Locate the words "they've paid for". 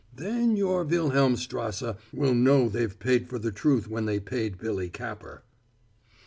2.67-3.37